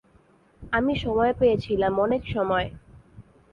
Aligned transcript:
আমি 0.73 0.93
সময় 0.95 1.33
পেয়েছিলাম, 1.33 1.93
অনেক 1.99 2.21
সময়। 2.27 2.67